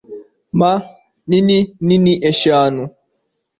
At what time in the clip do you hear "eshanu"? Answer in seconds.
2.29-2.83